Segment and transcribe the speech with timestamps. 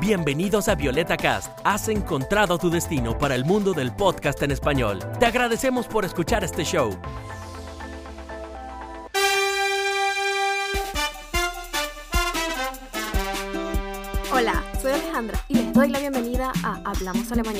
[0.00, 1.58] Bienvenidos a Violeta Cast.
[1.64, 5.00] Has encontrado tu destino para el mundo del podcast en español.
[5.18, 6.96] Te agradecemos por escuchar este show.
[14.32, 17.56] Hola, soy Alejandra y les doy la bienvenida a Hablamos Alemán,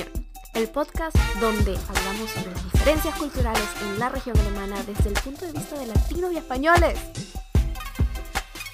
[0.53, 5.45] el podcast donde hablamos sobre las diferencias culturales en la región alemana desde el punto
[5.45, 6.97] de vista de latinos y españoles.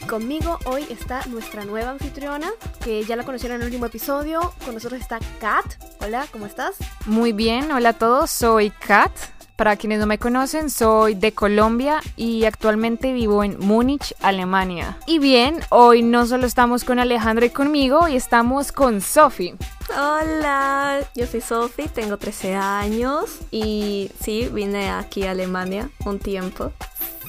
[0.07, 2.51] Conmigo hoy está nuestra nueva anfitriona,
[2.83, 4.53] que ya la conocieron en el último episodio.
[4.63, 5.65] Con nosotros está Kat.
[5.99, 6.75] Hola, ¿cómo estás?
[7.07, 9.11] Muy bien, hola a todos, soy Kat.
[9.55, 14.97] Para quienes no me conocen, soy de Colombia y actualmente vivo en Múnich, Alemania.
[15.07, 19.55] Y bien, hoy no solo estamos con Alejandra y conmigo, y estamos con Sophie.
[19.89, 26.73] Hola, yo soy Sophie, tengo 13 años y sí, vine aquí a Alemania un tiempo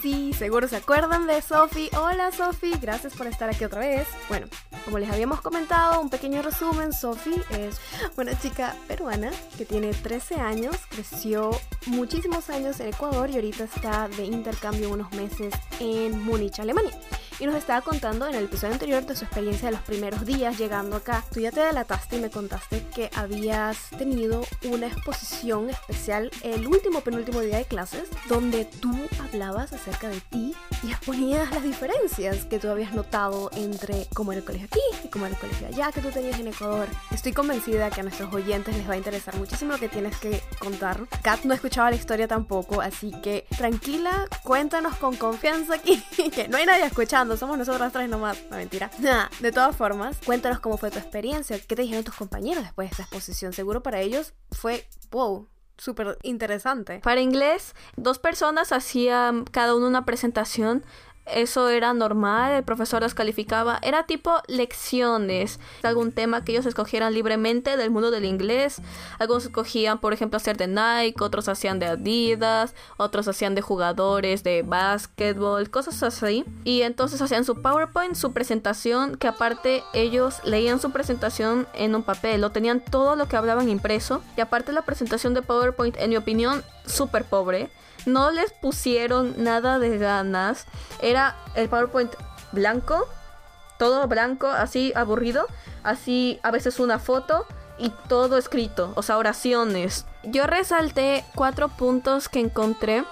[0.07, 1.91] seguro se acuerdan de Sofi.
[1.99, 4.07] Hola Sofi, gracias por estar aquí otra vez.
[4.29, 4.47] Bueno,
[4.85, 7.81] como les habíamos comentado, un pequeño resumen, Sofi es
[8.17, 11.51] una chica peruana que tiene 13 años, creció
[11.87, 16.93] muchísimos años en Ecuador y ahorita está de intercambio unos meses en Múnich, Alemania
[17.39, 20.59] y nos estaba contando en el episodio anterior de su experiencia de los primeros días
[20.59, 21.25] llegando acá.
[21.33, 27.01] Tú ya te delataste y me contaste que habías tenido una exposición especial el último
[27.01, 32.59] penúltimo día de clases donde tú hablabas acerca de ti y exponías las diferencias que
[32.59, 35.93] tú habías notado entre cómo era el colegio aquí y cómo era el colegio allá
[35.93, 36.89] que tú tenías en Ecuador.
[37.11, 40.43] Estoy convencida que a nuestros oyentes les va a interesar muchísimo lo que tienes que
[40.59, 41.07] contar.
[41.23, 46.03] Kat no escuchaba la historia tampoco, así que tranquila, cuéntanos con confianza aquí,
[46.35, 48.39] que no hay nadie escuchando somos nosotros tres nomás.
[48.51, 48.91] No, mentira.
[49.41, 52.93] de todas formas, cuéntanos cómo fue tu experiencia, qué te dijeron tus compañeros después de
[52.93, 53.53] esta exposición.
[53.53, 57.01] Seguro para ellos fue, wow, súper interesante.
[57.01, 60.85] Para inglés, dos personas hacían cada uno una presentación
[61.27, 67.15] eso era normal, el profesor las calificaba, era tipo lecciones, algún tema que ellos escogieran
[67.15, 68.81] libremente del mundo del inglés.
[69.19, 74.45] Algunos escogían, por ejemplo, hacer de Nike, otros hacían de Adidas, otros hacían de jugadores
[74.45, 76.45] de básquetbol, cosas así.
[76.65, 82.03] Y entonces hacían su PowerPoint, su presentación, que aparte ellos leían su presentación en un
[82.03, 84.23] papel, lo tenían todo lo que hablaban impreso.
[84.37, 87.71] Y aparte la presentación de PowerPoint, en mi opinión, súper pobre
[88.07, 90.67] no les pusieron nada de ganas.
[91.03, 92.15] Era el PowerPoint
[92.53, 93.07] blanco,
[93.79, 95.47] todo blanco, así aburrido,
[95.83, 97.47] así a veces una foto
[97.79, 100.07] y todo escrito, o sea, oraciones.
[100.25, 103.05] Yo resalté cuatro puntos que encontré,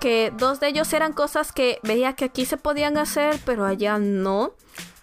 [0.00, 3.98] que dos de ellos eran cosas que veía que aquí se podían hacer, pero allá
[3.98, 4.52] no.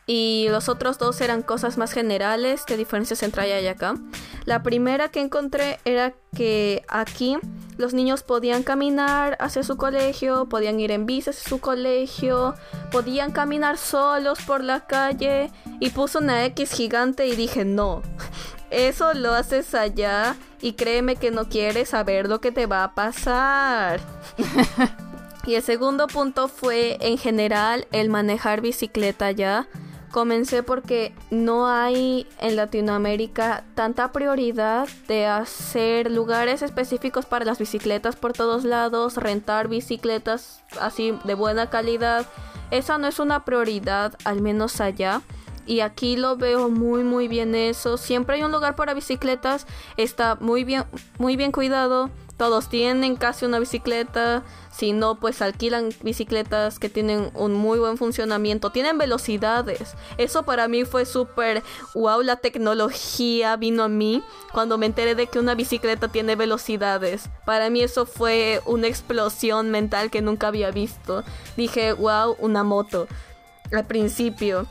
[0.06, 3.96] Y los otros dos eran cosas más generales, qué diferencias entre allá y acá.
[4.46, 7.38] La primera que encontré era que aquí
[7.78, 12.53] los niños podían caminar hacia su colegio, podían ir en bici hacia su colegio,
[12.91, 18.02] podían caminar solos por la calle y puso una X gigante y dije no.
[18.70, 22.96] Eso lo haces allá y créeme que no quieres saber lo que te va a
[22.96, 24.02] pasar.
[25.46, 29.68] y el segundo punto fue en general el manejar bicicleta allá
[30.13, 38.16] Comencé porque no hay en Latinoamérica tanta prioridad de hacer lugares específicos para las bicicletas
[38.16, 42.28] por todos lados, rentar bicicletas así de buena calidad.
[42.69, 45.23] Esa no es una prioridad, al menos allá.
[45.66, 47.97] Y aquí lo veo muy muy bien eso.
[47.97, 49.66] Siempre hay un lugar para bicicletas,
[49.97, 50.84] está muy bien
[51.18, 52.12] muy bien cuidado.
[52.38, 54.44] Todos tienen casi una bicicleta.
[54.71, 58.71] Si no, pues alquilan bicicletas que tienen un muy buen funcionamiento.
[58.71, 59.95] Tienen velocidades.
[60.17, 62.22] Eso para mí fue súper wow.
[62.22, 67.29] La tecnología vino a mí cuando me enteré de que una bicicleta tiene velocidades.
[67.45, 71.23] Para mí eso fue una explosión mental que nunca había visto.
[71.55, 73.07] Dije, wow, una moto.
[73.72, 74.66] Al principio.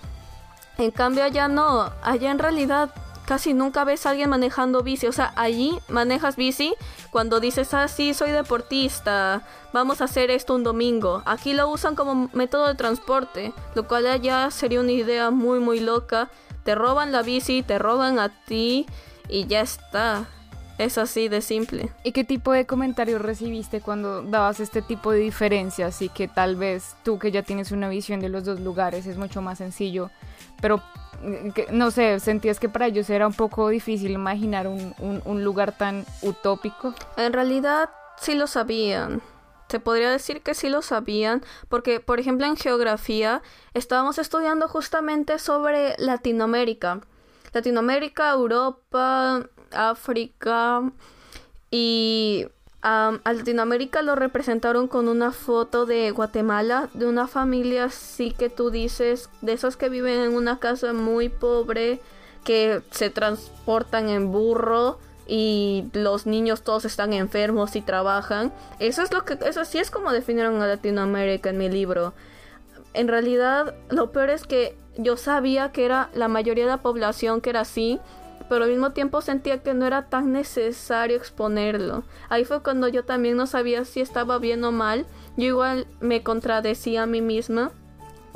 [0.79, 1.93] En cambio allá no.
[2.03, 2.93] Allá en realidad
[3.27, 5.07] casi nunca ves a alguien manejando bici.
[5.07, 6.75] O sea, allí manejas bici
[7.11, 11.23] cuando dices, ah, sí, soy deportista, vamos a hacer esto un domingo.
[11.25, 15.81] Aquí lo usan como método de transporte, lo cual allá sería una idea muy, muy
[15.81, 16.31] loca.
[16.65, 18.87] Te roban la bici, te roban a ti
[19.29, 20.27] y ya está.
[20.79, 21.91] Es así de simple.
[22.03, 26.57] ¿Y qué tipo de comentarios recibiste cuando dabas este tipo de diferencias y que tal
[26.57, 30.11] vez tú que ya tienes una visión de los dos lugares es mucho más sencillo,
[30.61, 30.83] pero
[31.71, 36.95] no sé, sentías que para ellos era un poco difícil imaginar un, lugar tan utópico.
[37.17, 37.91] En realidad
[38.21, 39.23] sí lo sabían.
[39.69, 43.43] Se podría decir que sí lo sabían, porque por ejemplo en geografía
[43.73, 47.01] estábamos estudiando justamente sobre Latinoamérica.
[47.53, 50.83] Latinoamérica, Europa, África
[51.71, 52.47] y
[52.83, 58.71] a Latinoamérica lo representaron con una foto de Guatemala, de una familia así que tú
[58.71, 62.01] dices, de esos que viven en una casa muy pobre,
[62.45, 64.99] que se transportan en burro
[65.29, 68.53] y los niños todos están enfermos y trabajan.
[68.81, 72.15] Eso es lo que eso sí es como definieron a Latinoamérica en mi libro.
[72.95, 77.41] En realidad, lo peor es que yo sabía que era la mayoría de la población
[77.41, 78.01] que era así,
[78.53, 82.03] pero al mismo tiempo sentía que no era tan necesario exponerlo.
[82.29, 85.07] Ahí fue cuando yo también no sabía si estaba bien o mal.
[85.39, 87.71] Yo igual me contradecía a mí misma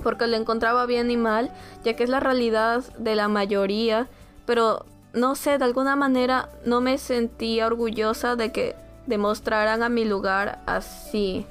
[0.03, 1.51] porque lo encontraba bien y mal,
[1.85, 4.09] ya que es la realidad de la mayoría,
[4.47, 8.75] pero no sé, de alguna manera no me sentía orgullosa de que
[9.07, 11.45] demostraran a mi lugar así.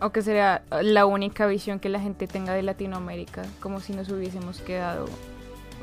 [0.00, 4.08] O que sería la única visión que la gente tenga de Latinoamérica, como si nos
[4.08, 5.06] hubiésemos quedado...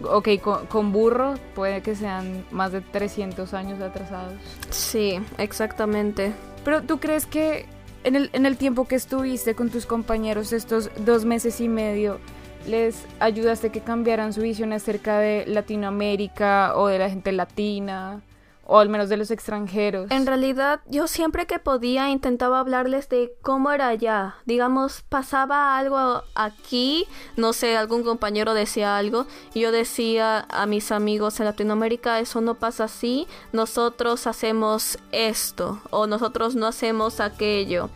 [0.09, 0.29] Ok,
[0.67, 4.33] con, burro puede que sean más de 300 años atrasados.
[4.69, 6.33] Sí, exactamente.
[6.63, 7.65] Pero tú crees que
[8.03, 12.19] en el, en el tiempo que estuviste con tus compañeros estos dos meses y medio,
[12.67, 18.21] les ayudaste que cambiaran su visión acerca de Latinoamérica o de la gente latina
[18.65, 20.09] o al menos de los extranjeros.
[20.11, 24.35] En realidad, yo siempre que podía intentaba hablarles de cómo era allá.
[24.45, 27.05] Digamos, pasaba algo aquí,
[27.35, 32.41] no sé, algún compañero decía algo, y yo decía a mis amigos en Latinoamérica, eso
[32.41, 37.89] no pasa así, nosotros hacemos esto, o nosotros no hacemos aquello.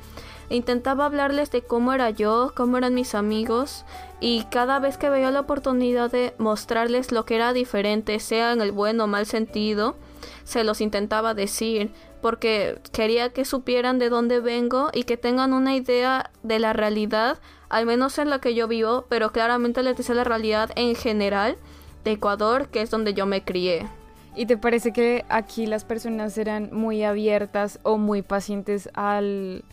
[0.50, 3.84] Intentaba hablarles de cómo era yo, cómo eran mis amigos
[4.20, 8.62] y cada vez que veía la oportunidad de mostrarles lo que era diferente, sea en
[8.62, 9.96] el buen o mal sentido,
[10.44, 11.92] se los intentaba decir
[12.22, 17.40] porque quería que supieran de dónde vengo y que tengan una idea de la realidad,
[17.70, 21.58] al menos en la que yo vivo, pero claramente les decía la realidad en general
[22.04, 23.88] de Ecuador, que es donde yo me crié.
[24.36, 29.64] ¿Y te parece que aquí las personas eran muy abiertas o muy pacientes al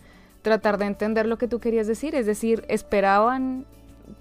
[0.43, 3.65] tratar de entender lo que tú querías decir, es decir, esperaban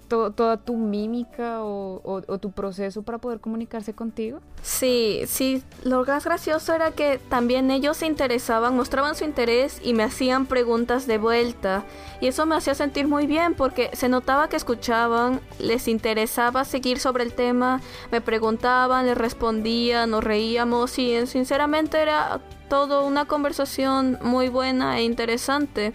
[0.08, 4.40] toda tu mímica o, tu proceso para poder comunicarse contigo?
[4.62, 9.94] Sí, sí, lo más gracioso era que también ellos se interesaban, mostraban su interés y
[9.94, 11.84] me hacían preguntas de vuelta.
[12.20, 16.98] Y eso me hacía sentir muy bien porque se notaba que escuchaban, les interesaba seguir
[16.98, 17.80] sobre el tema,
[18.10, 25.04] me preguntaban, les respondía, nos reíamos y sinceramente era todo una conversación muy buena e
[25.04, 25.92] interesante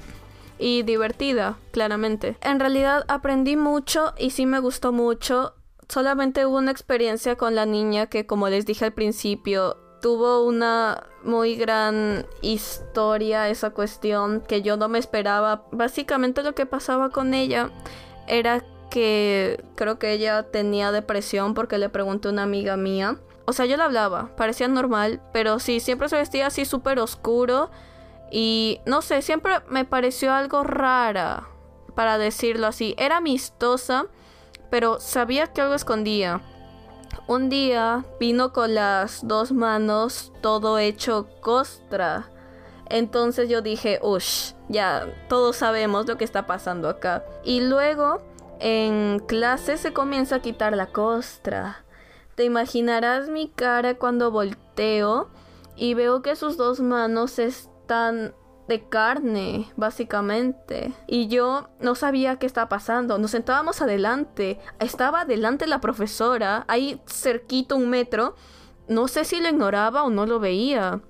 [0.59, 2.37] y divertida, claramente.
[2.41, 5.53] En realidad aprendí mucho y sí me gustó mucho.
[5.89, 11.03] Solamente hubo una experiencia con la niña que, como les dije al principio, tuvo una
[11.23, 15.63] muy gran historia esa cuestión que yo no me esperaba.
[15.71, 17.71] Básicamente lo que pasaba con ella
[18.27, 23.17] era que creo que ella tenía depresión porque le pregunté a una amiga mía.
[23.45, 27.69] O sea, yo le hablaba, parecía normal, pero sí, siempre se vestía así súper oscuro
[28.31, 31.47] y no sé, siempre me pareció algo rara,
[31.95, 32.93] para decirlo así.
[32.97, 34.05] Era amistosa,
[34.69, 36.41] pero sabía que algo escondía.
[37.27, 42.29] Un día vino con las dos manos todo hecho costra.
[42.89, 47.25] Entonces yo dije, ush, ya todos sabemos lo que está pasando acá.
[47.43, 48.21] Y luego
[48.59, 51.83] en clase se comienza a quitar la costra.
[52.35, 55.29] Te imaginarás mi cara cuando volteo
[55.75, 58.33] y veo que sus dos manos están tan
[58.67, 60.93] de carne, básicamente.
[61.07, 63.17] Y yo no sabía qué estaba pasando.
[63.17, 64.59] Nos sentábamos adelante.
[64.79, 68.35] Estaba adelante la profesora, ahí cerquito un metro.
[68.87, 71.01] No sé si lo ignoraba o no lo veía.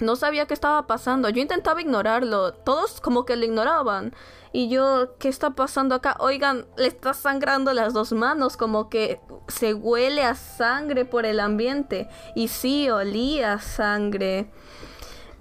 [0.00, 1.28] No sabía qué estaba pasando.
[1.28, 2.52] Yo intentaba ignorarlo.
[2.52, 4.12] Todos como que lo ignoraban.
[4.52, 6.16] Y yo, ¿qué está pasando acá?
[6.20, 11.38] Oigan, le está sangrando las dos manos, como que se huele a sangre por el
[11.38, 12.08] ambiente.
[12.34, 14.50] Y sí, olía sangre.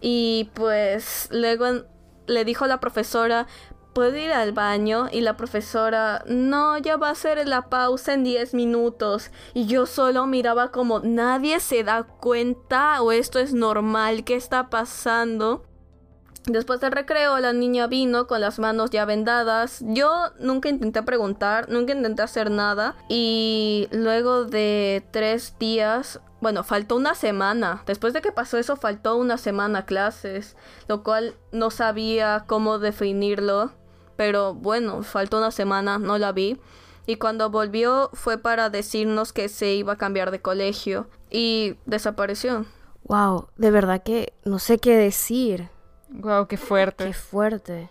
[0.01, 1.85] Y pues luego
[2.27, 3.47] le dijo a la profesora,
[3.93, 5.07] ¿puedo ir al baño?
[5.11, 9.31] Y la profesora, no, ya va a ser la pausa en 10 minutos.
[9.53, 14.69] Y yo solo miraba como, nadie se da cuenta o esto es normal, ¿qué está
[14.69, 15.63] pasando?
[16.47, 19.83] Después del recreo, la niña vino con las manos ya vendadas.
[19.85, 22.95] Yo nunca intenté preguntar, nunca intenté hacer nada.
[23.09, 27.83] Y luego de tres días, bueno, faltó una semana.
[27.85, 30.55] Después de que pasó eso, faltó una semana a clases,
[30.87, 33.71] lo cual no sabía cómo definirlo.
[34.15, 36.59] Pero bueno, faltó una semana, no la vi.
[37.05, 41.07] Y cuando volvió fue para decirnos que se iba a cambiar de colegio.
[41.29, 42.65] Y desapareció.
[43.03, 45.69] Wow, de verdad que no sé qué decir.
[46.09, 47.05] Wow, qué fuerte.
[47.05, 47.89] Qué fuerte.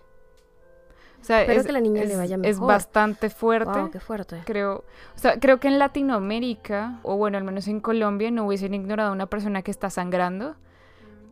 [1.28, 2.50] Es, que la niña le vaya mejor.
[2.50, 3.78] Es bastante fuerte.
[3.78, 4.42] Wow, qué fuerte.
[4.45, 8.75] Creo, o sea, creo que en Latinoamérica, o bueno, al menos en Colombia, no hubiesen
[8.75, 10.56] ignorado a una persona que está sangrando.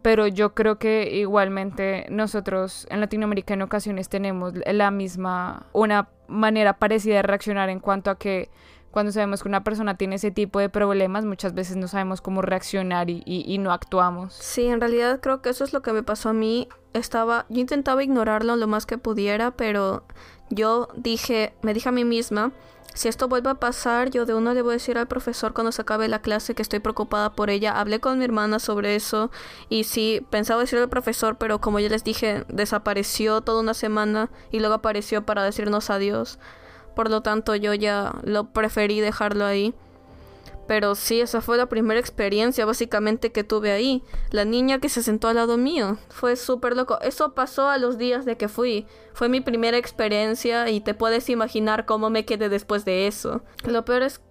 [0.02, 6.74] Pero yo creo que igualmente nosotros en Latinoamérica en ocasiones tenemos la misma, una manera
[6.74, 8.50] parecida de reaccionar en cuanto a que
[8.94, 12.42] cuando sabemos que una persona tiene ese tipo de problemas, muchas veces no sabemos cómo
[12.42, 14.34] reaccionar y, no actuamos.
[14.34, 16.68] Sí, en realidad creo que eso es lo que me pasó a mí.
[16.92, 20.04] Estaba, yo intentaba ignorarlo lo más que pudiera, pero
[20.48, 22.52] yo dije, me dije a mí misma,
[22.94, 25.72] si esto vuelve a pasar, yo de uno le voy a decir al profesor cuando
[25.72, 27.80] se acabe la clase que estoy preocupada por ella.
[27.80, 29.32] Hablé con mi hermana sobre eso
[29.68, 34.30] y sí, pensaba decirle al profesor, pero como ya les dije, desapareció toda una semana
[34.52, 36.38] y luego apareció para decirnos adiós.
[36.94, 39.74] Por lo tanto, yo ya lo preferí dejarlo ahí.
[40.66, 44.02] Pero sí, esa fue la primera experiencia básicamente que tuve ahí.
[44.30, 45.98] La niña que se sentó al lado mío.
[46.08, 46.98] Fue súper loco.
[47.02, 48.86] Eso pasó a los días de que fui.
[49.12, 53.42] Fue mi primera experiencia y te puedes imaginar cómo me quedé después de eso.
[53.64, 54.22] Lo peor es,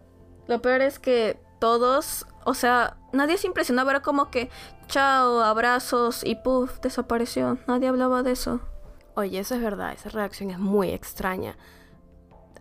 [0.48, 3.92] lo peor es que todos, o sea, nadie se impresionaba.
[3.92, 4.50] Era como que,
[4.88, 7.60] chao, abrazos y puff, desapareció.
[7.68, 8.60] Nadie hablaba de eso.
[9.16, 9.94] Oye, eso es verdad.
[9.94, 11.56] Esa reacción es muy extraña.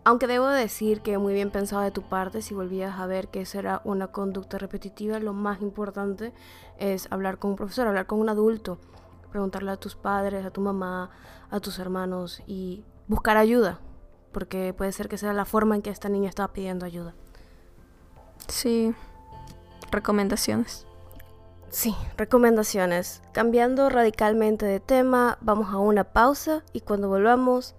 [0.05, 3.43] Aunque debo decir que muy bien pensado de tu parte, si volvías a ver que
[3.43, 6.33] esa era una conducta repetitiva, lo más importante
[6.79, 8.79] es hablar con un profesor, hablar con un adulto,
[9.31, 11.11] preguntarle a tus padres, a tu mamá,
[11.51, 13.79] a tus hermanos y buscar ayuda,
[14.33, 17.15] porque puede ser que sea la forma en que esta niña estaba pidiendo ayuda.
[18.49, 18.93] Sí,
[19.93, 20.85] recomendaciones.
[21.71, 23.23] Sí, recomendaciones.
[23.31, 27.77] Cambiando radicalmente de tema, vamos a una pausa y cuando volvamos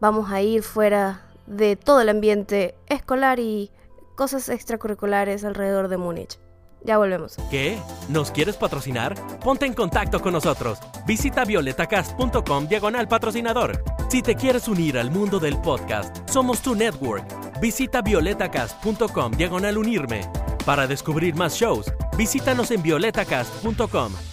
[0.00, 3.70] vamos a ir fuera de todo el ambiente escolar y
[4.16, 6.38] cosas extracurriculares alrededor de Múnich.
[6.84, 7.36] Ya volvemos.
[7.50, 7.78] ¿Qué?
[8.08, 9.14] ¿Nos quieres patrocinar?
[9.38, 10.78] Ponte en contacto con nosotros.
[11.06, 13.84] Visita violetacast.com diagonal patrocinador.
[14.08, 17.60] Si te quieres unir al mundo del podcast, somos tu network.
[17.60, 20.22] Visita violetacast.com diagonal unirme.
[20.66, 24.31] Para descubrir más shows, visítanos en violetacast.com.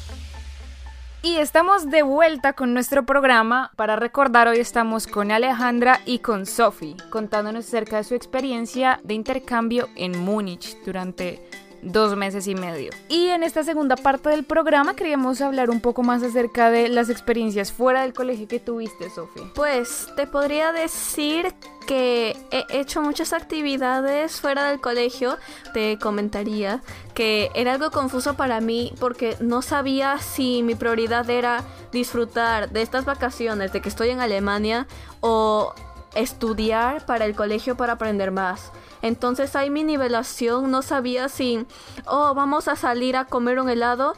[1.21, 3.71] Y estamos de vuelta con nuestro programa.
[3.75, 9.15] Para recordar, hoy estamos con Alejandra y con Sophie, contándonos acerca de su experiencia de
[9.15, 11.45] intercambio en Múnich durante
[11.81, 12.91] dos meses y medio.
[13.07, 17.09] Y en esta segunda parte del programa queríamos hablar un poco más acerca de las
[17.09, 19.43] experiencias fuera del colegio que tuviste, Sofía.
[19.55, 21.53] Pues te podría decir
[21.88, 25.38] que he hecho muchas actividades fuera del colegio.
[25.74, 26.81] Te comentaría
[27.13, 32.81] que era algo confuso para mí porque no sabía si mi prioridad era disfrutar de
[32.81, 34.88] estas vacaciones, de que estoy en Alemania,
[35.21, 35.74] o
[36.15, 38.71] estudiar para el colegio para aprender más.
[39.01, 41.65] Entonces hay mi nivelación, no sabía si,
[42.06, 44.13] oh, vamos a salir a comer un helado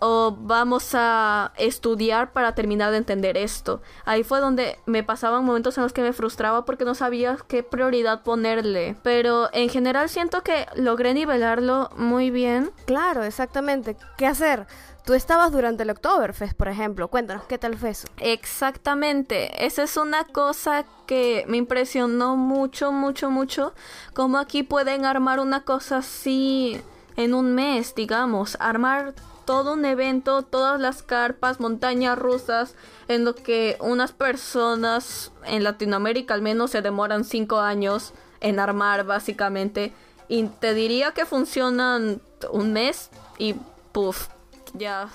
[0.00, 3.80] o vamos a estudiar para terminar de entender esto.
[4.04, 7.62] Ahí fue donde me pasaban momentos en los que me frustraba porque no sabía qué
[7.62, 8.96] prioridad ponerle.
[9.02, 12.72] Pero en general siento que logré nivelarlo muy bien.
[12.86, 13.96] Claro, exactamente.
[14.16, 14.66] ¿Qué hacer?
[15.10, 17.08] Tú estabas durante el Oktoberfest, por ejemplo.
[17.08, 18.06] Cuéntanos, ¿qué tal fue eso?
[18.20, 19.66] Exactamente.
[19.66, 23.74] Esa es una cosa que me impresionó mucho, mucho, mucho.
[24.14, 26.80] Como aquí pueden armar una cosa así
[27.16, 28.56] en un mes, digamos.
[28.60, 29.12] Armar
[29.46, 32.76] todo un evento, todas las carpas, montañas rusas,
[33.08, 39.02] en lo que unas personas en Latinoamérica al menos se demoran cinco años en armar,
[39.02, 39.92] básicamente.
[40.28, 43.56] Y te diría que funcionan un mes y
[43.90, 44.28] puff
[44.74, 45.08] ya.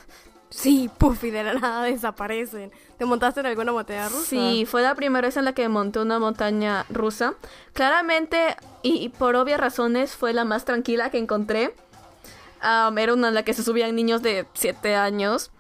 [0.50, 2.72] Sí, puff, y de la nada desaparecen.
[2.98, 4.26] ¿Te montaste en alguna montaña rusa?
[4.26, 7.34] Sí, fue la primera vez en la que monté una montaña rusa.
[7.74, 11.74] Claramente, y, por obvias razones, fue la más tranquila que encontré.
[12.62, 15.52] era una en la que se subían niños de 7 años.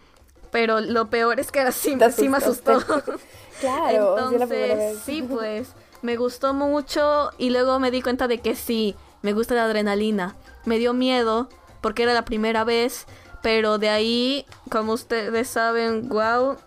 [0.51, 2.79] Pero lo peor es que era sí, sí me asustó.
[3.59, 5.73] claro, Entonces, sí, pues,
[6.03, 7.31] me gustó mucho.
[7.37, 10.37] Y luego me di cuenta de que sí, me gusta la adrenalina.
[10.63, 11.49] Me dio miedo
[11.81, 13.05] porque era la primera vez
[13.45, 16.57] pero de ahí, como ustedes saben, wow,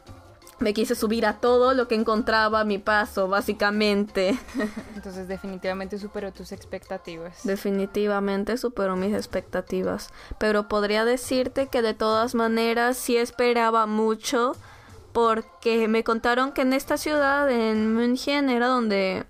[0.60, 4.38] me quise subir a todo lo que encontraba a mi paso, básicamente.
[4.94, 7.40] Entonces definitivamente superó tus expectativas.
[7.42, 10.10] Definitivamente superó mis expectativas.
[10.38, 14.54] Pero podría decirte que de todas maneras sí esperaba mucho
[15.12, 19.26] porque me contaron que en esta ciudad, en München, era donde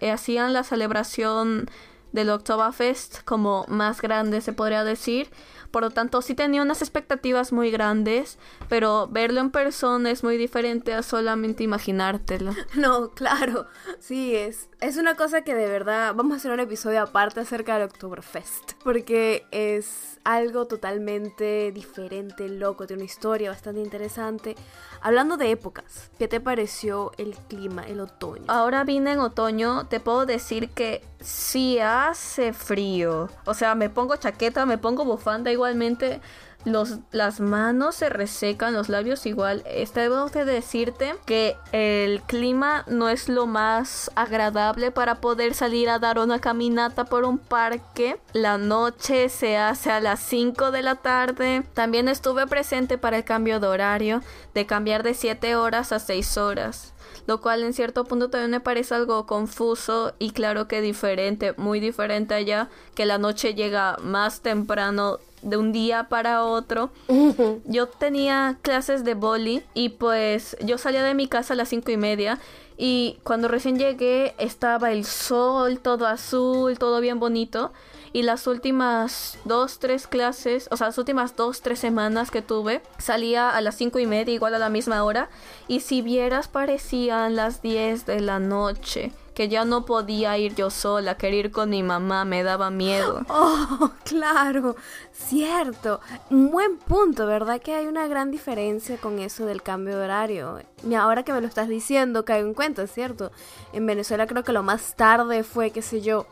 [0.00, 1.68] hacían la celebración
[2.12, 5.28] del Oktoberfest como más grande se podría decir
[5.76, 8.38] por lo tanto, sí tenía unas expectativas muy grandes,
[8.70, 12.54] pero verlo en persona es muy diferente a solamente imaginártelo.
[12.76, 13.66] No, claro,
[13.98, 17.74] sí, es, es una cosa que de verdad vamos a hacer un episodio aparte acerca
[17.74, 24.56] del Oktoberfest, porque es algo totalmente diferente, loco, tiene una historia bastante interesante.
[25.00, 28.44] Hablando de épocas, ¿qué te pareció el clima, el otoño?
[28.48, 33.28] Ahora vine en otoño, te puedo decir que sí hace frío.
[33.44, 36.20] O sea, me pongo chaqueta, me pongo bufanda igualmente.
[36.64, 39.64] los, las manos se resecan, los labios igual.
[39.94, 46.00] Debo de decirte que el clima no es lo más agradable para poder salir a
[46.00, 48.20] dar una caminata por un parque.
[48.32, 51.62] La noche se hace a las 5 de la tarde.
[51.74, 54.22] También estuve presente para el cambio de horario,
[54.54, 56.92] de cambiar de 7 horas a 6 horas
[57.26, 61.80] lo cual en cierto punto también me parece algo confuso y claro que diferente, muy
[61.80, 66.90] diferente allá, que la noche llega más temprano de un día para otro.
[67.64, 71.90] Yo tenía clases de boli y pues yo salía de mi casa a las cinco
[71.90, 72.38] y media
[72.76, 77.72] y cuando recién llegué estaba el sol, todo azul, todo bien bonito.
[78.12, 82.80] Y las últimas dos, tres clases, o sea, las últimas dos, tres semanas que tuve,
[82.98, 85.28] salía a las cinco y media, igual a la misma hora.
[85.68, 90.70] Y si vieras, parecían las diez de la noche que ya no podía ir yo
[90.70, 93.20] sola, quería ir con mi mamá, me daba miedo.
[93.38, 94.76] Oh, claro,
[95.12, 96.00] cierto.
[96.30, 97.60] Un buen punto, ¿verdad?
[97.60, 100.60] Que hay una gran diferencia con eso del cambio de horario.
[100.88, 103.30] Y ahora que me lo estás diciendo, caigo en cuenta, ¿cierto?
[103.74, 106.26] En Venezuela creo que lo más tarde fue, qué sé yo,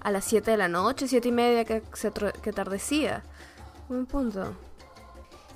[0.00, 3.24] a las 7 de la noche, 7 y media que, se que tardecía.
[3.88, 4.54] Buen punto.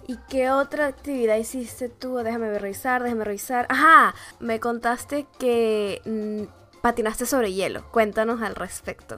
[0.09, 2.17] ¿Y qué otra actividad hiciste tú?
[2.17, 3.67] Déjame revisar, déjame revisar.
[3.69, 7.85] Ajá, me contaste que mm, patinaste sobre hielo.
[7.91, 9.17] Cuéntanos al respecto.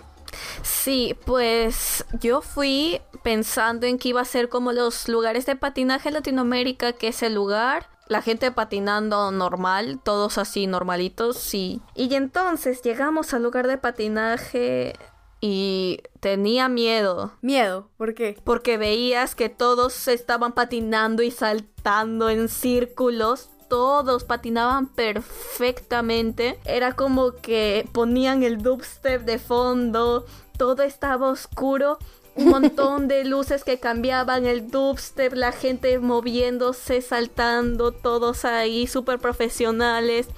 [0.63, 6.09] Sí, pues yo fui pensando en que iba a ser como los lugares de patinaje
[6.09, 11.81] en Latinoamérica, que es el lugar la gente patinando normal, todos así normalitos, sí.
[11.95, 14.95] Y entonces llegamos al lugar de patinaje
[15.41, 17.33] y tenía miedo.
[17.41, 17.89] ¿Miedo?
[17.97, 18.39] ¿Por qué?
[18.45, 23.51] Porque veías que todos estaban patinando y saltando en círculos.
[23.69, 26.59] Todos patinaban perfectamente.
[26.65, 30.27] Era como que ponían el dubstep de fondo.
[30.57, 31.99] Todo estaba oscuro
[32.37, 39.19] un montón de luces que cambiaban, el dubstep, la gente moviéndose, saltando, todos ahí súper
[39.19, 40.29] profesionales.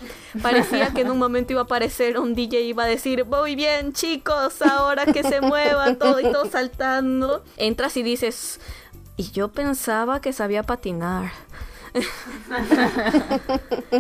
[0.43, 3.57] Parecía que en un momento iba a aparecer un DJ y iba a decir, muy
[3.57, 7.43] bien chicos, ahora que se muevan todo y todo saltando.
[7.57, 8.61] Entras y dices,
[9.17, 11.33] y yo pensaba que sabía patinar.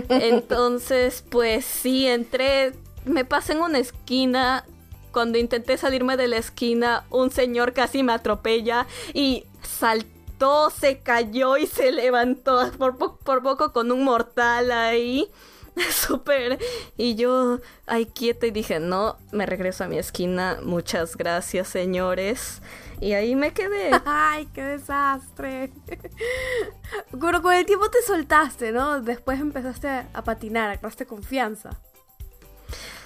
[0.08, 2.72] Entonces, pues sí, entré,
[3.04, 4.64] me pasé en una esquina,
[5.12, 11.56] cuando intenté salirme de la esquina, un señor casi me atropella y saltó, se cayó
[11.56, 15.30] y se levantó por, por poco con un mortal ahí.
[15.90, 16.58] Súper.
[16.96, 20.58] Y yo ahí quieta y dije, no, me regreso a mi esquina.
[20.62, 22.62] Muchas gracias, señores.
[23.00, 23.90] Y ahí me quedé.
[24.06, 25.70] Ay, qué desastre.
[27.20, 29.00] Pero con el tiempo te soltaste, ¿no?
[29.00, 31.70] Después empezaste a patinar, agarraste confianza.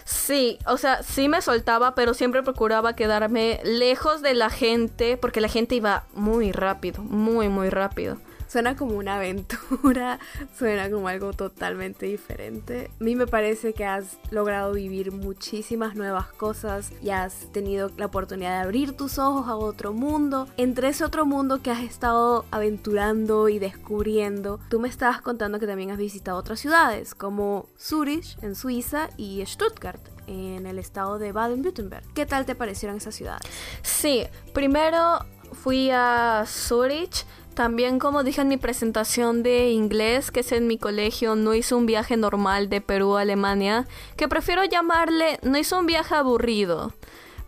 [0.04, 5.40] Sí, o sea, sí me soltaba, pero siempre procuraba quedarme lejos de la gente, porque
[5.40, 8.16] la gente iba muy rápido, muy, muy rápido.
[8.50, 10.18] Suena como una aventura,
[10.58, 12.90] suena como algo totalmente diferente.
[13.00, 18.06] A mí me parece que has logrado vivir muchísimas nuevas cosas y has tenido la
[18.06, 20.48] oportunidad de abrir tus ojos a otro mundo.
[20.56, 25.68] Entre ese otro mundo que has estado aventurando y descubriendo, tú me estabas contando que
[25.68, 31.30] también has visitado otras ciudades como Zurich en Suiza y Stuttgart en el estado de
[31.30, 32.04] Baden-Württemberg.
[32.14, 33.42] ¿Qué tal te parecieron esas ciudades?
[33.82, 37.24] Sí, primero fui a Zurich
[37.60, 41.74] también como dije en mi presentación de inglés, que es en mi colegio, no hice
[41.74, 46.94] un viaje normal de Perú a Alemania, que prefiero llamarle, no hice un viaje aburrido.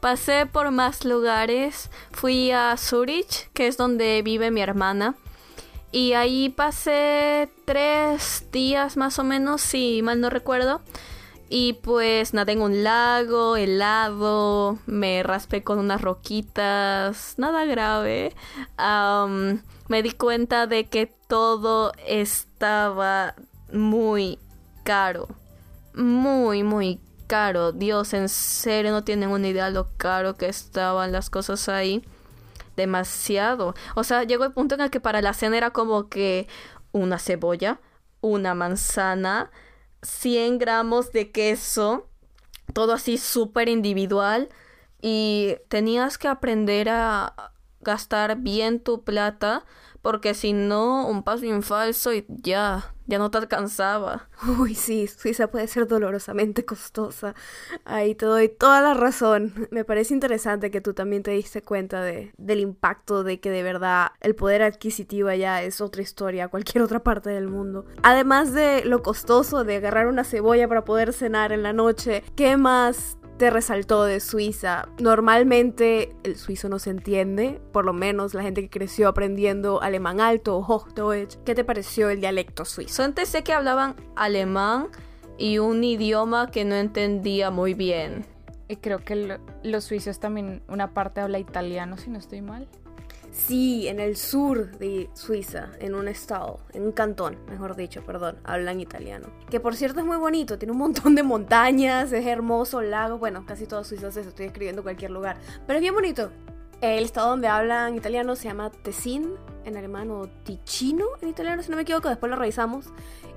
[0.00, 5.14] Pasé por más lugares, fui a Zurich, que es donde vive mi hermana,
[5.92, 10.82] y ahí pasé tres días más o menos, si mal no recuerdo.
[11.48, 18.34] Y pues nadé en un lago, helado, me raspé con unas roquitas, nada grave.
[19.92, 23.34] Me di cuenta de que todo estaba
[23.70, 24.38] muy
[24.84, 25.28] caro.
[25.92, 27.72] Muy, muy caro.
[27.72, 32.02] Dios, en serio no tienen una idea lo caro que estaban las cosas ahí.
[32.74, 33.74] Demasiado.
[33.94, 36.48] O sea, llegó el punto en el que para la cena era como que
[36.92, 37.78] una cebolla,
[38.22, 39.50] una manzana,
[40.00, 42.08] 100 gramos de queso,
[42.72, 44.48] todo así súper individual
[45.02, 47.52] y tenías que aprender a
[47.82, 49.66] gastar bien tu plata
[50.02, 54.28] porque si no, un paso en falso y ya, ya no te alcanzaba.
[54.58, 57.34] Uy, sí, Suiza puede ser dolorosamente costosa.
[57.84, 59.68] Ahí te doy toda la razón.
[59.70, 63.62] Me parece interesante que tú también te diste cuenta de, del impacto de que de
[63.62, 67.86] verdad el poder adquisitivo allá es otra historia cualquier otra parte del mundo.
[68.02, 72.56] Además de lo costoso de agarrar una cebolla para poder cenar en la noche, ¿qué
[72.56, 74.86] más te resaltó de Suiza?
[75.00, 80.20] Normalmente el suizo no se entiende, por lo menos la gente que creció aprendiendo alemán
[80.20, 81.38] alto o Hochdeutsch.
[81.44, 83.02] ¿Qué te pareció el dialecto suizo?
[83.02, 84.90] Antes sé que hablaban alemán
[85.38, 88.24] y un idioma que no entendía muy bien.
[88.68, 92.68] Y creo que lo- los suizos también, una parte habla italiano, si no estoy mal.
[93.32, 98.36] Sí, en el sur de Suiza, en un estado, en un cantón, mejor dicho, perdón,
[98.44, 99.28] hablan italiano.
[99.48, 103.46] Que por cierto es muy bonito, tiene un montón de montañas, es hermoso, lagos, bueno,
[103.46, 106.30] casi todo Suiza es eso, estoy escribiendo cualquier lugar, pero es bien bonito.
[106.82, 109.30] El estado donde hablan italiano se llama Tessin
[109.64, 112.86] en alemán o Ticino en italiano, si no me equivoco, después lo revisamos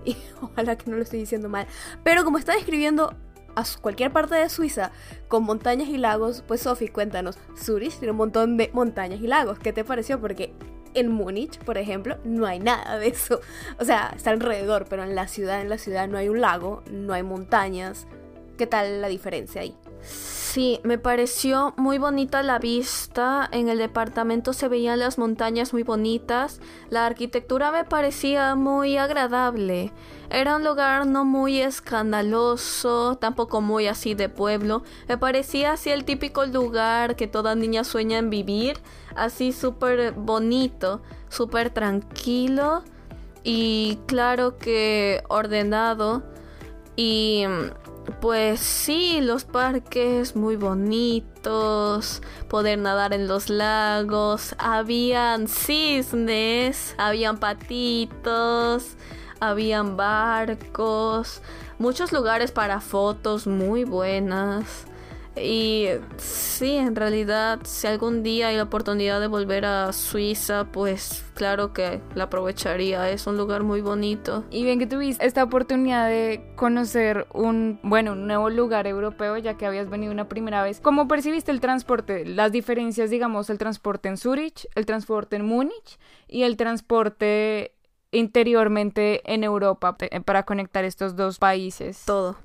[0.03, 1.67] y ojalá que no lo estoy diciendo mal.
[2.03, 3.15] Pero como está describiendo
[3.55, 4.91] a cualquier parte de Suiza
[5.27, 9.59] con montañas y lagos, pues Sofi, cuéntanos, Zurich tiene un montón de montañas y lagos.
[9.59, 10.19] ¿Qué te pareció?
[10.19, 10.53] Porque
[10.93, 13.41] en Múnich, por ejemplo, no hay nada de eso.
[13.79, 16.83] O sea, está alrededor, pero en la ciudad, en la ciudad no hay un lago,
[16.89, 18.07] no hay montañas.
[18.57, 19.75] ¿Qué tal la diferencia ahí?
[20.55, 23.49] Sí, me pareció muy bonita la vista.
[23.51, 26.61] En el departamento se veían las montañas muy bonitas.
[26.89, 29.91] La arquitectura me parecía muy agradable.
[30.29, 34.83] Era un lugar no muy escandaloso, tampoco muy así de pueblo.
[35.09, 38.79] Me parecía así el típico lugar que toda niña sueña en vivir.
[39.13, 42.81] Así súper bonito, súper tranquilo
[43.43, 46.23] y claro que ordenado.
[46.95, 47.43] Y
[48.21, 58.95] pues sí, los parques muy bonitos, poder nadar en los lagos, habían cisnes, habían patitos,
[59.39, 61.41] habían barcos,
[61.79, 64.85] muchos lugares para fotos muy buenas.
[65.37, 71.25] Y sí, en realidad, si algún día hay la oportunidad de volver a Suiza, pues
[71.33, 73.09] claro que la aprovecharía.
[73.09, 74.45] Es un lugar muy bonito.
[74.49, 79.57] Y bien que tuviste esta oportunidad de conocer un, bueno, un nuevo lugar europeo, ya
[79.57, 80.79] que habías venido una primera vez.
[80.79, 82.25] ¿Cómo percibiste el transporte?
[82.25, 87.73] Las diferencias, digamos, el transporte en Zurich, el transporte en Múnich y el transporte
[88.11, 92.03] interiormente en Europa eh, para conectar estos dos países.
[92.05, 92.37] Todo.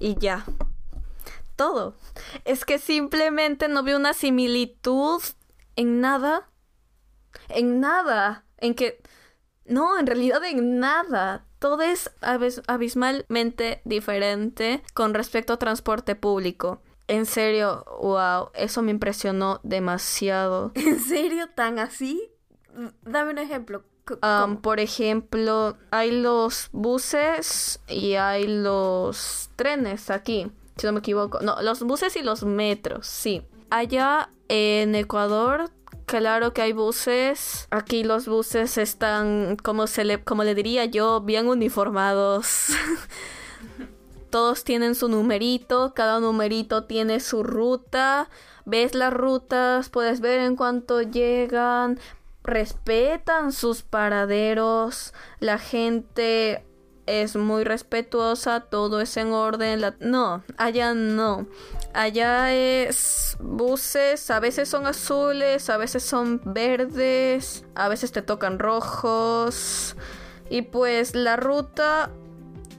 [0.00, 0.44] Y ya.
[1.60, 1.94] Todo.
[2.46, 5.20] Es que simplemente no vi una similitud
[5.76, 6.48] en nada.
[7.50, 8.46] En nada.
[8.56, 9.02] En que...
[9.66, 11.44] No, en realidad en nada.
[11.58, 16.80] Todo es abis- abismalmente diferente con respecto a transporte público.
[17.08, 20.72] En serio, wow, eso me impresionó demasiado.
[20.76, 21.50] ¿En serio?
[21.54, 22.32] ¿Tan así?
[23.02, 23.84] Dame un ejemplo.
[24.62, 31.40] Por ejemplo, hay los buses y hay los trenes aquí, si no me equivoco.
[31.40, 33.42] No, los buses y los metros, sí.
[33.68, 35.70] Allá en Ecuador,
[36.06, 37.68] claro que hay buses.
[37.70, 42.68] Aquí los buses están, como, se le, como le diría yo, bien uniformados.
[44.30, 48.30] Todos tienen su numerito, cada numerito tiene su ruta.
[48.64, 51.98] Ves las rutas, puedes ver en cuánto llegan,
[52.42, 56.64] respetan sus paraderos, la gente
[57.10, 59.80] es muy respetuosa, todo es en orden.
[59.80, 61.46] la- No, allá no.
[61.92, 68.58] Allá es buses, a veces son azules, a veces son verdes, a veces te tocan
[68.58, 69.96] rojos.
[70.48, 72.10] Y pues la ruta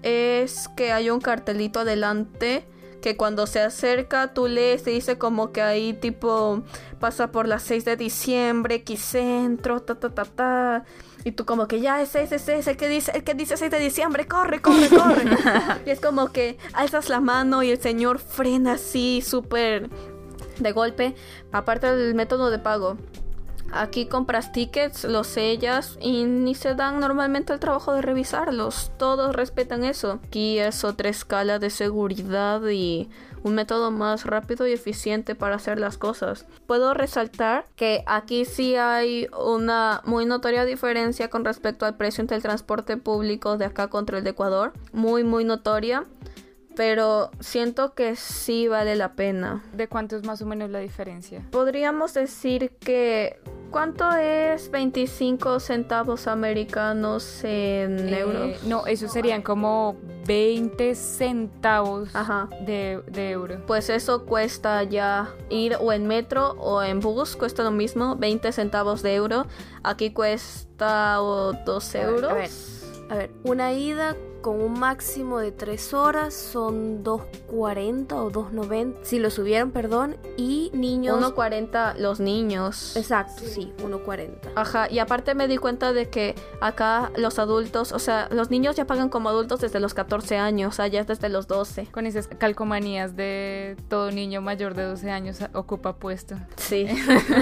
[0.03, 2.65] es que hay un cartelito adelante
[3.01, 6.61] que cuando se acerca tú lees y dice como que ahí tipo
[6.99, 10.85] pasa por las 6 de diciembre, X centro, ta ta ta ta.
[11.23, 13.57] Y tú como que ya ese, ese, ese, ese, el que dice, el que dice
[13.57, 15.25] 6 de diciembre, corre, corre, corre.
[15.85, 19.89] y es como que alzas la mano y el señor frena así súper
[20.59, 21.15] de golpe.
[21.51, 22.97] Aparte del método de pago.
[23.73, 28.91] Aquí compras tickets, los sellas y ni se dan normalmente el trabajo de revisarlos.
[28.97, 30.19] Todos respetan eso.
[30.25, 33.09] Aquí es otra escala de seguridad y
[33.43, 36.45] un método más rápido y eficiente para hacer las cosas.
[36.67, 42.37] Puedo resaltar que aquí sí hay una muy notoria diferencia con respecto al precio entre
[42.37, 44.73] el transporte público de acá contra el de Ecuador.
[44.93, 46.05] Muy, muy notoria.
[46.73, 49.61] Pero siento que sí vale la pena.
[49.73, 51.41] ¿De cuánto es más o menos la diferencia?
[51.51, 53.39] Podríamos decir que...
[53.71, 58.63] ¿Cuánto es 25 centavos americanos en Eh, euros?
[58.63, 62.49] no, eso serían como 20 centavos Ajá.
[62.65, 63.61] de, de euro.
[63.65, 68.51] Pues eso cuesta ya ir o en metro o en bus, cuesta lo mismo, 20
[68.51, 69.45] centavos de euro.
[69.83, 72.31] Aquí cuesta o 12 A ver, euros.
[72.31, 72.49] a ver.
[73.11, 79.19] A ver, una ida con un máximo de 3 horas son 2.40 o 2.90, si
[79.19, 81.21] lo subieron, perdón, y niños...
[81.21, 82.95] 1.40 los niños.
[82.95, 84.51] Exacto, sí, 1.40.
[84.55, 88.75] Ajá, y aparte me di cuenta de que acá los adultos, o sea, los niños
[88.75, 91.87] ya pagan como adultos desde los 14 años, allá desde los 12.
[91.91, 96.35] Con esas calcomanías de todo niño mayor de 12 años ocupa puesto.
[96.57, 96.87] Sí.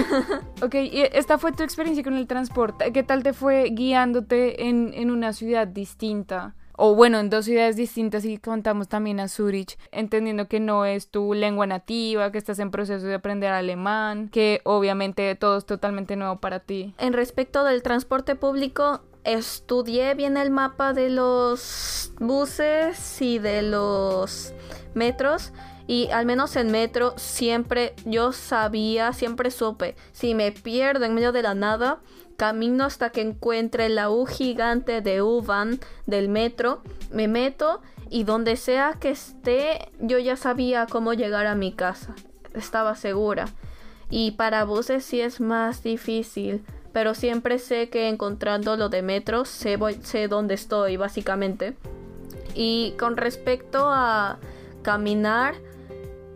[0.62, 2.92] ok, y esta fue tu experiencia con el transporte.
[2.92, 6.54] ¿Qué tal te fue guiándote en, en una ciudad distinta?
[6.82, 11.10] O bueno, en dos ciudades distintas y contamos también a Zurich, entendiendo que no es
[11.10, 16.16] tu lengua nativa, que estás en proceso de aprender alemán, que obviamente todo es totalmente
[16.16, 16.94] nuevo para ti.
[16.96, 24.54] En respecto del transporte público, estudié bien el mapa de los buses y de los
[24.94, 25.52] metros.
[25.86, 31.32] Y al menos en metro siempre yo sabía, siempre supe, si me pierdo en medio
[31.32, 32.00] de la nada,
[32.40, 36.80] camino hasta que encuentre la U gigante de U-Bahn del metro,
[37.12, 42.14] me meto y donde sea que esté, yo ya sabía cómo llegar a mi casa.
[42.54, 43.44] Estaba segura.
[44.08, 49.44] Y para buses sí es más difícil, pero siempre sé que encontrando lo de metro
[49.44, 51.76] sé, sé dónde estoy, básicamente.
[52.54, 54.38] Y con respecto a
[54.80, 55.56] caminar,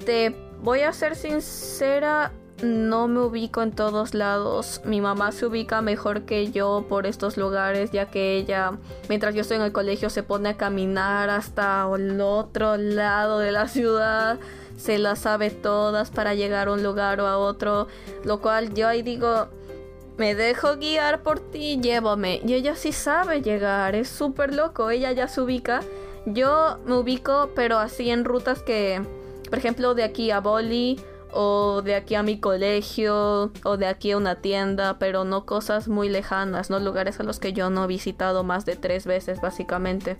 [0.04, 2.30] te voy a ser sincera,
[2.62, 4.80] no me ubico en todos lados.
[4.84, 8.72] Mi mamá se ubica mejor que yo por estos lugares, ya que ella,
[9.08, 13.52] mientras yo estoy en el colegio, se pone a caminar hasta el otro lado de
[13.52, 14.38] la ciudad.
[14.76, 17.88] Se las sabe todas para llegar a un lugar o a otro.
[18.24, 19.48] Lo cual yo ahí digo,
[20.16, 22.40] me dejo guiar por ti, llévame.
[22.44, 24.90] Y ella sí sabe llegar, es súper loco.
[24.90, 25.80] Ella ya se ubica.
[26.26, 29.02] Yo me ubico, pero así en rutas que,
[29.50, 30.98] por ejemplo, de aquí a Boli
[31.34, 35.88] o de aquí a mi colegio o de aquí a una tienda, pero no cosas
[35.88, 39.40] muy lejanas, no lugares a los que yo no he visitado más de tres veces
[39.40, 40.16] básicamente.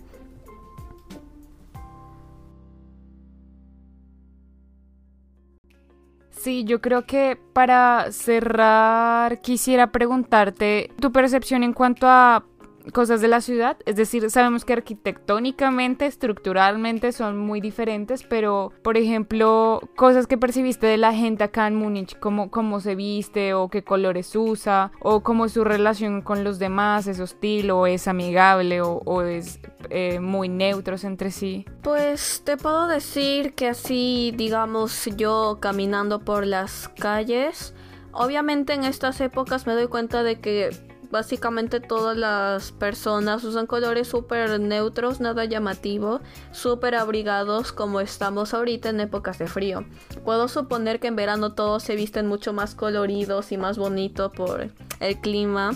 [6.29, 12.45] Sí, yo creo que para cerrar quisiera preguntarte tu percepción en cuanto a
[12.91, 13.77] cosas de la ciudad.
[13.85, 20.87] Es decir, sabemos que arquitectónicamente, estructuralmente son muy diferentes, pero por ejemplo, cosas que percibiste
[20.87, 25.21] de la gente acá en Múnich, como cómo se viste o qué colores usa o
[25.21, 30.49] cómo su relación con los demás, es hostil o es amigable o, es eh, muy
[30.49, 31.65] neutros entre sí.
[31.81, 37.73] Pues te puedo decir que así, digamos, yo caminando por las calles,
[38.11, 44.09] obviamente en estas épocas me doy cuenta de que básicamente todas las personas usan colores
[44.09, 46.19] súper neutros, nada llamativo,
[46.51, 49.85] súper abrigados como estamos ahorita en épocas de frío.
[50.25, 54.69] Puedo suponer que en verano todos se visten mucho más coloridos y más bonito por
[54.99, 55.71] el clima,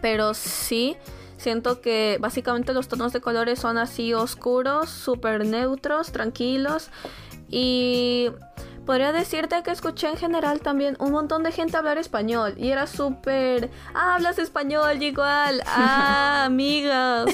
[0.00, 0.96] pero sí.
[1.38, 6.90] Siento que básicamente los tonos de colores son así oscuros, súper neutros, tranquilos.
[7.50, 8.30] Y
[8.86, 12.86] podría decirte que escuché en general también un montón de gente hablar español y era
[12.86, 17.26] súper, ah, hablas español igual, ah, amigas,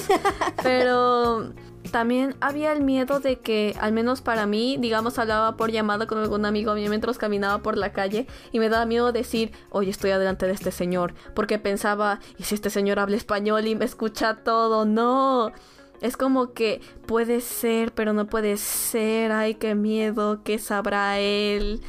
[0.61, 1.51] pero
[1.91, 6.19] también había el miedo de que, al menos para mí, digamos, hablaba por llamada con
[6.19, 10.11] algún amigo mío mientras caminaba por la calle y me daba miedo decir, oye, estoy
[10.11, 14.35] adelante de este señor, porque pensaba, ¿y si este señor habla español y me escucha
[14.35, 14.85] todo?
[14.85, 15.51] No.
[16.01, 19.31] Es como que puede ser, pero no puede ser.
[19.31, 21.81] Ay, qué miedo, qué sabrá él.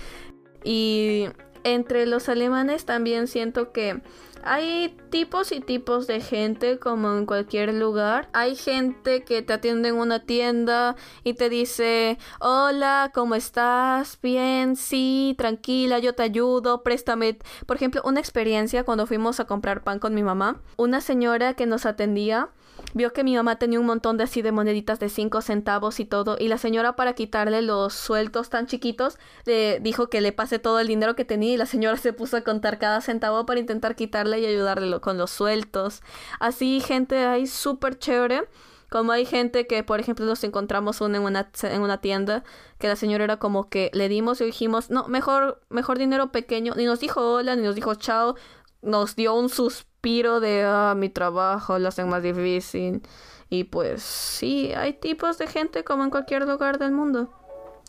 [0.64, 1.26] Y
[1.64, 4.02] entre los alemanes también siento que
[4.42, 8.28] hay tipos y tipos de gente como en cualquier lugar.
[8.32, 14.18] Hay gente que te atiende en una tienda y te dice, hola, ¿cómo estás?
[14.22, 17.38] Bien, sí, tranquila, yo te ayudo, préstame.
[17.66, 20.60] Por ejemplo, una experiencia cuando fuimos a comprar pan con mi mamá.
[20.76, 22.50] Una señora que nos atendía
[22.94, 26.04] vio que mi mamá tenía un montón de así de moneditas de 5 centavos y
[26.04, 30.58] todo, y la señora para quitarle los sueltos tan chiquitos le dijo que le pase
[30.58, 33.60] todo el dinero que tenía y la señora se puso a contar cada centavo para
[33.60, 36.02] intentar quitarle y ayudarle con los sueltos.
[36.38, 38.48] Así gente ahí súper chévere.
[38.90, 42.42] Como hay gente que, por ejemplo, nos encontramos en una, en una tienda
[42.78, 46.74] que la señora era como que le dimos y dijimos, no, mejor, mejor dinero pequeño.
[46.76, 48.34] Ni nos dijo hola, ni nos dijo chao.
[48.82, 53.02] Nos dio un suspiro piro de ah, mi trabajo lo hacen más difícil.
[53.48, 57.28] Y pues sí, hay tipos de gente como en cualquier lugar del mundo.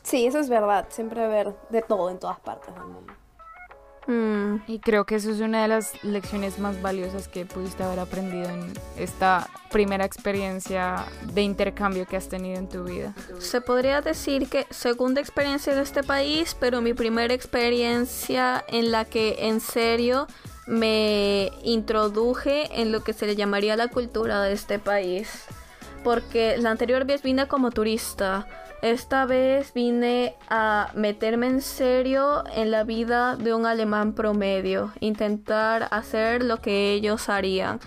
[0.01, 0.87] Sí, eso es verdad.
[0.89, 3.13] Siempre ver de todo en todas partes del mundo.
[4.07, 4.55] Mm.
[4.67, 8.49] Y creo que eso es una de las lecciones más valiosas que pudiste haber aprendido
[8.49, 13.13] en esta primera experiencia de intercambio que has tenido en tu vida.
[13.39, 19.05] Se podría decir que segunda experiencia de este país, pero mi primera experiencia en la
[19.05, 20.27] que en serio
[20.67, 25.45] me introduje en lo que se le llamaría la cultura de este país.
[26.03, 28.47] porque la anterior vez vine como turista.
[28.81, 35.87] Esta vez vine a meterme en serio en la vida de un alemán promedio, intentar
[35.91, 37.79] hacer lo que ellos harían,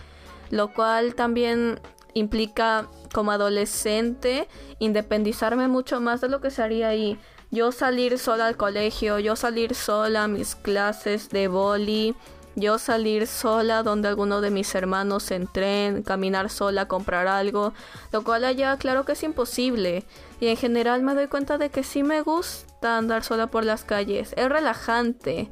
[0.51, 1.81] lo cual también
[2.13, 4.47] implica como adolescente
[4.79, 7.19] independizarme mucho más de lo que se haría ahí.
[7.51, 12.15] Yo salir sola al colegio, yo salir sola a mis clases de boli,
[12.57, 17.73] yo salir sola donde alguno de mis hermanos entren, caminar sola comprar algo,
[18.13, 20.05] lo cual allá claro que es imposible.
[20.41, 23.85] Y en general me doy cuenta de que sí me gusta andar sola por las
[23.85, 24.35] calles.
[24.37, 25.49] Es relajante.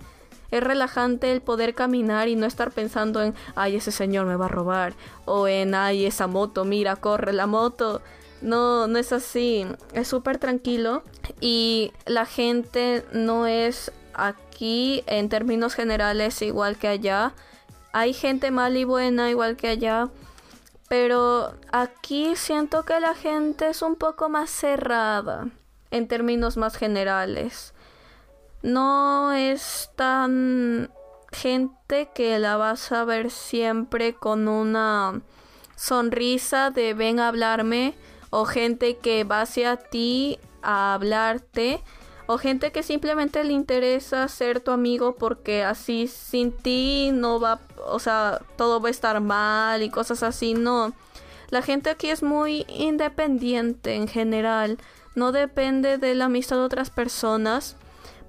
[0.51, 4.45] Es relajante el poder caminar y no estar pensando en, ay, ese señor me va
[4.47, 4.93] a robar.
[5.25, 8.03] O en, ay, esa moto, mira, corre la moto.
[8.43, 9.67] No, no es así.
[9.95, 11.05] Es súper tranquilo.
[11.41, 17.33] Y la gente no es aquí en términos generales igual que allá.
[17.93, 20.09] Hay gente mal y buena igual que allá.
[20.89, 25.49] Pero aquí siento que la gente es un poco más cerrada
[25.91, 27.73] en términos más generales.
[28.63, 30.91] No es tan
[31.33, 35.23] gente que la vas a ver siempre con una
[35.77, 37.95] sonrisa de ven a hablarme
[38.31, 41.83] o gente que va hacia ti a hablarte
[42.27, 47.61] o gente que simplemente le interesa ser tu amigo porque así sin ti no va,
[47.87, 50.93] o sea, todo va a estar mal y cosas así, no.
[51.51, 54.79] La gente aquí es muy independiente en general,
[55.15, 57.77] no depende de la amistad de otras personas.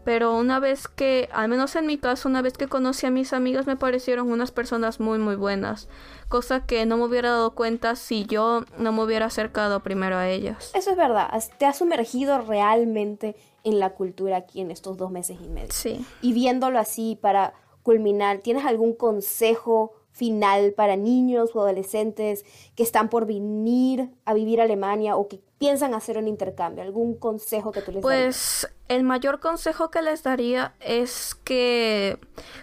[0.05, 3.31] Pero una vez que, al menos en mi caso, una vez que conocí a mis
[3.31, 5.87] amigas me parecieron unas personas muy muy buenas.
[6.27, 10.27] Cosa que no me hubiera dado cuenta si yo no me hubiera acercado primero a
[10.27, 10.71] ellas.
[10.73, 15.37] Eso es verdad, te has sumergido realmente en la cultura aquí en estos dos meses
[15.41, 15.71] y medio.
[15.71, 16.05] Sí.
[16.21, 22.45] Y viéndolo así para culminar, ¿tienes algún consejo final para niños o adolescentes
[22.75, 26.83] que están por venir a vivir a Alemania o que piensan hacer un intercambio?
[26.83, 32.19] ¿Algún consejo que tú les Pues el mayor consejo que les daría es que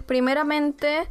[0.07, 1.09] primeramente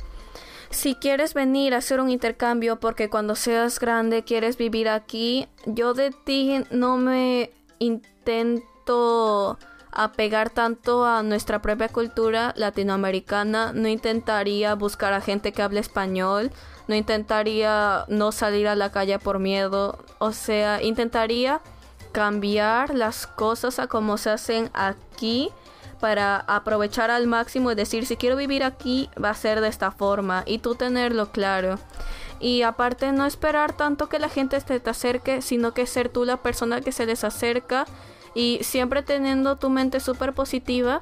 [0.69, 5.93] si quieres venir a hacer un intercambio porque cuando seas grande quieres vivir aquí, yo
[5.93, 9.58] de ti no me intento
[9.91, 16.52] apegar tanto a nuestra propia cultura latinoamericana, no intentaría buscar a gente que hable español,
[16.88, 21.62] no intentaría no salir a la calle por miedo, o sea, intentaría
[22.12, 25.49] cambiar las cosas a como se hacen aquí
[25.99, 29.91] para aprovechar al máximo y decir si quiero vivir aquí va a ser de esta
[29.91, 31.78] forma y tú tenerlo claro.
[32.39, 36.23] Y aparte no esperar tanto que la gente te, te acerque, sino que ser tú
[36.23, 37.86] la persona que se les acerca
[38.34, 41.02] y siempre teniendo tu mente súper positiva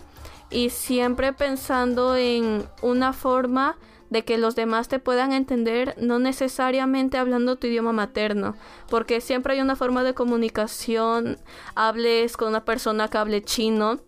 [0.50, 3.78] y siempre pensando en una forma
[4.10, 8.56] de que los demás te puedan entender, no necesariamente hablando tu idioma materno,
[8.90, 11.38] porque siempre hay una forma de comunicación,
[11.76, 14.00] hables con una persona que hable chino,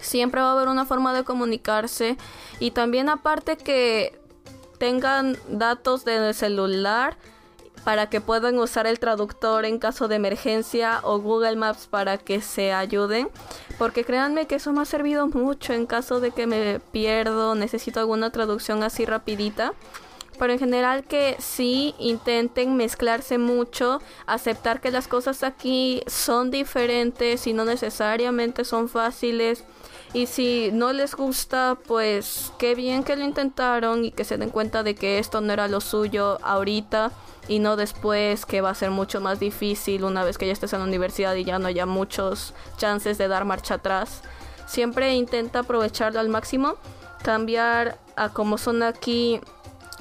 [0.00, 2.16] siempre va a haber una forma de comunicarse
[2.60, 4.18] y también aparte que
[4.78, 7.16] tengan datos de celular,
[7.86, 12.40] para que puedan usar el traductor en caso de emergencia o Google Maps para que
[12.40, 13.28] se ayuden.
[13.78, 18.00] Porque créanme que eso me ha servido mucho en caso de que me pierdo, necesito
[18.00, 19.72] alguna traducción así rapidita.
[20.36, 27.46] Pero en general que sí intenten mezclarse mucho, aceptar que las cosas aquí son diferentes
[27.46, 29.62] y no necesariamente son fáciles.
[30.16, 34.48] Y si no les gusta, pues qué bien que lo intentaron y que se den
[34.48, 37.12] cuenta de que esto no era lo suyo ahorita
[37.48, 40.72] y no después que va a ser mucho más difícil una vez que ya estés
[40.72, 44.22] en la universidad y ya no haya muchos chances de dar marcha atrás.
[44.64, 46.76] Siempre intenta aprovecharlo al máximo,
[47.22, 49.42] cambiar a como son aquí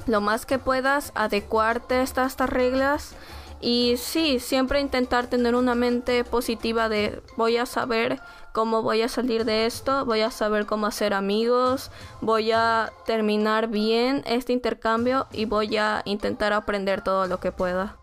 [0.08, 3.15] lo más que puedas, adecuarte a estas reglas
[3.60, 8.21] y sí, siempre intentar tener una mente positiva de voy a saber
[8.56, 11.91] cómo voy a salir de esto, voy a saber cómo hacer amigos,
[12.22, 17.98] voy a terminar bien este intercambio y voy a intentar aprender todo lo que pueda.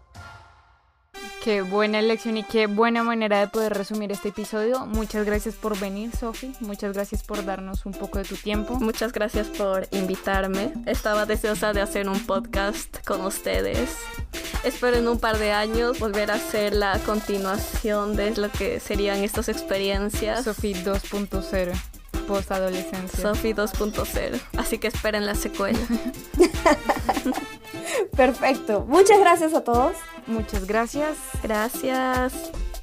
[1.42, 4.84] Qué buena elección y qué buena manera de poder resumir este episodio.
[4.84, 6.52] Muchas gracias por venir, Sofi.
[6.60, 8.78] Muchas gracias por darnos un poco de tu tiempo.
[8.78, 10.74] Muchas gracias por invitarme.
[10.84, 13.96] Estaba deseosa de hacer un podcast con ustedes.
[14.64, 19.18] Espero en un par de años volver a hacer la continuación de lo que serían
[19.18, 20.44] estas experiencias.
[20.44, 21.72] Sofi 2.0
[22.22, 23.20] post-adolescencia.
[23.20, 24.40] Sofi 2.0.
[24.56, 25.78] Así que esperen la secuela.
[28.16, 28.84] Perfecto.
[28.88, 29.94] Muchas gracias a todos.
[30.26, 31.16] Muchas gracias.
[31.42, 32.32] Gracias.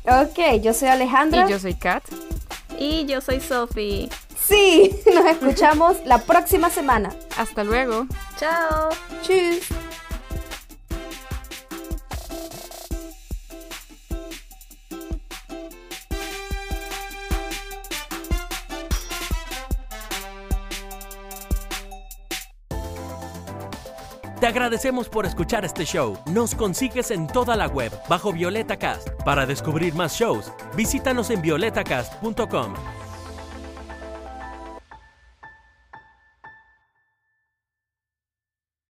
[0.03, 1.47] Ok, yo soy Alejandra.
[1.47, 2.03] Y yo soy Kat.
[2.77, 4.09] Y yo soy Sofi.
[4.41, 7.13] Sí, nos escuchamos la próxima semana.
[7.37, 8.05] Hasta luego.
[8.37, 8.89] Chao.
[9.21, 9.67] Tschüss.
[24.49, 26.17] Agradecemos por escuchar este show.
[26.25, 29.09] Nos consigues en toda la web bajo Violeta Cast.
[29.23, 32.73] Para descubrir más shows, visítanos en violetacast.com.